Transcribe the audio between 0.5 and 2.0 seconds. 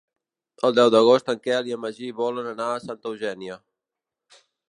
El deu d'agost en Quel i en